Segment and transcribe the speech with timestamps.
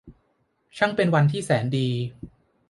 [0.77, 1.87] ช่างเป็นวันที่แสนดี!